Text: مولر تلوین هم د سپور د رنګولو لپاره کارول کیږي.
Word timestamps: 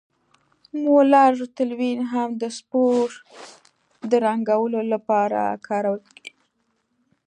مولر 0.83 1.33
تلوین 1.57 1.99
هم 2.13 2.29
د 2.41 2.43
سپور 2.57 3.07
د 4.09 4.11
رنګولو 4.25 4.79
لپاره 4.93 5.41
کارول 5.67 6.01
کیږي. 6.15 6.33